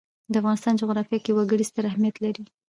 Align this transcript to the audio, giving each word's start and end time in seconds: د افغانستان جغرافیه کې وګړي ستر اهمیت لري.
د 0.31 0.33
افغانستان 0.41 0.73
جغرافیه 0.81 1.19
کې 1.25 1.31
وګړي 1.37 1.65
ستر 1.69 1.83
اهمیت 1.91 2.15
لري. 2.25 2.43